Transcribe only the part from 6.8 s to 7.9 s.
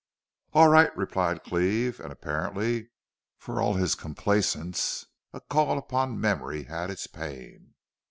its pain.